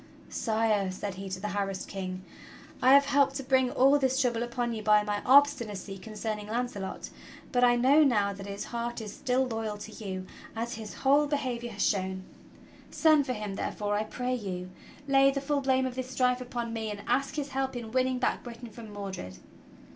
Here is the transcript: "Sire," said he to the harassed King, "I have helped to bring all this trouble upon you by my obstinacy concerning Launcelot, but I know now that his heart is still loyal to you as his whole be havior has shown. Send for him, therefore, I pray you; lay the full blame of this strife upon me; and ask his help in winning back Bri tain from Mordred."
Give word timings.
"Sire," 0.29 0.89
said 0.89 1.13
he 1.13 1.29
to 1.29 1.39
the 1.39 1.49
harassed 1.49 1.87
King, 1.87 2.23
"I 2.81 2.95
have 2.95 3.05
helped 3.05 3.35
to 3.35 3.43
bring 3.43 3.69
all 3.69 3.99
this 3.99 4.19
trouble 4.19 4.41
upon 4.41 4.73
you 4.73 4.81
by 4.81 5.03
my 5.03 5.21
obstinacy 5.27 5.99
concerning 5.99 6.47
Launcelot, 6.47 7.11
but 7.51 7.63
I 7.63 7.75
know 7.75 8.03
now 8.03 8.33
that 8.33 8.47
his 8.47 8.63
heart 8.63 8.99
is 8.99 9.13
still 9.13 9.45
loyal 9.45 9.77
to 9.77 9.91
you 9.91 10.25
as 10.55 10.73
his 10.73 10.95
whole 10.95 11.27
be 11.27 11.35
havior 11.37 11.69
has 11.73 11.85
shown. 11.87 12.23
Send 12.89 13.27
for 13.27 13.33
him, 13.33 13.53
therefore, 13.53 13.93
I 13.95 14.03
pray 14.03 14.33
you; 14.33 14.71
lay 15.07 15.29
the 15.29 15.39
full 15.39 15.61
blame 15.61 15.85
of 15.85 15.93
this 15.93 16.09
strife 16.09 16.41
upon 16.41 16.73
me; 16.73 16.89
and 16.89 17.03
ask 17.05 17.35
his 17.35 17.49
help 17.49 17.75
in 17.75 17.91
winning 17.91 18.17
back 18.17 18.41
Bri 18.41 18.55
tain 18.55 18.71
from 18.71 18.91
Mordred." 18.91 19.37